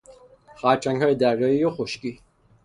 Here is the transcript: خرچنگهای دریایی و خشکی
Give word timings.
خرچنگهای 0.55 1.15
دریایی 1.15 1.63
و 1.63 1.69
خشکی 1.69 2.19